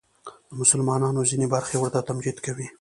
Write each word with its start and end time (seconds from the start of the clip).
د 0.49 0.51
مسلمانانو 0.61 1.27
ځینې 1.29 1.45
برخې 1.53 1.75
ورته 1.79 2.05
تمجید 2.09 2.37
کوي 2.45 2.67